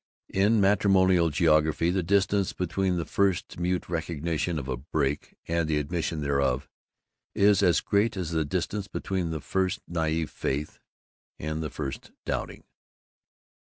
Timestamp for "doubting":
12.25-12.63